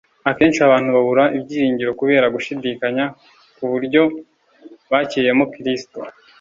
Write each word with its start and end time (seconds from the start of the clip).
Akenshi 0.29 0.59
abantu 0.63 0.89
babura 0.95 1.23
ibyiringiro 1.37 1.91
kubera 1.99 2.31
gushyidikanya 2.35 3.05
ku 3.55 3.63
buryo 3.71 4.01
bakiriyemo 4.91 5.45
Kristo. 5.53 5.99